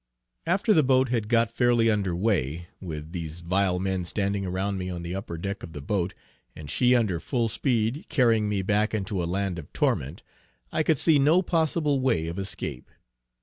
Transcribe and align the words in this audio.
After 0.47 0.73
the 0.73 0.81
boat 0.81 1.09
had 1.09 1.27
got 1.29 1.51
fairly 1.51 1.91
under 1.91 2.15
way, 2.15 2.69
with 2.79 3.11
these 3.11 3.41
vile 3.41 3.77
men 3.77 4.03
standing 4.03 4.47
around 4.47 4.79
me 4.79 4.89
on 4.89 5.03
the 5.03 5.13
upper 5.13 5.37
deck 5.37 5.61
of 5.61 5.73
the 5.73 5.79
boat, 5.81 6.15
and 6.55 6.71
she 6.71 6.95
under 6.95 7.19
full 7.19 7.47
speed 7.47 8.07
carrying 8.09 8.49
me 8.49 8.63
back 8.63 8.95
into 8.95 9.21
a 9.23 9.29
land 9.29 9.59
of 9.59 9.71
torment, 9.73 10.23
I 10.71 10.81
could 10.81 10.97
see 10.97 11.19
no 11.19 11.43
possible 11.43 11.99
way 11.99 12.25
of 12.25 12.39
escape. 12.39 12.89